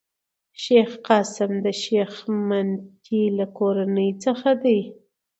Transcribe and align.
شېخ 0.61 0.89
قاسم 1.07 1.51
د 1.65 1.67
شېخ 1.81 2.13
مني 2.47 3.23
له 3.37 3.45
کورنۍ 3.57 4.09
څخه 4.23 4.49
دﺉ. 4.61 4.83